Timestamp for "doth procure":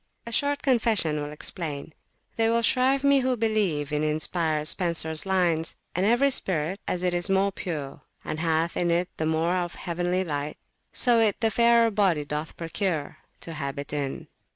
12.25-13.17